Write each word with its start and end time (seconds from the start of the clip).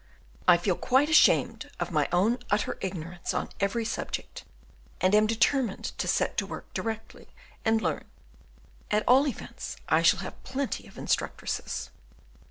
I 0.47 0.57
feel 0.57 0.75
quite 0.77 1.09
ashamed 1.09 1.69
of 1.79 1.91
my 1.91 2.07
own 2.11 2.39
utter 2.49 2.75
ignorance 2.81 3.35
on 3.35 3.49
every 3.59 3.85
subject, 3.85 4.43
and 4.99 5.13
am 5.13 5.27
determined 5.27 5.95
to 5.99 6.07
set 6.07 6.37
to 6.37 6.47
work 6.47 6.73
directly 6.73 7.29
and 7.63 7.83
learn: 7.83 8.05
at 8.89 9.07
all 9.07 9.27
events 9.27 9.77
I 9.87 10.01
shall 10.01 10.21
have 10.21 10.43
plenty 10.43 10.87
of 10.87 10.97
instructresses. 10.97 11.91